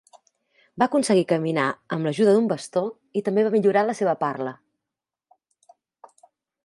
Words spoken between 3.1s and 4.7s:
i també va millorar la seva parla.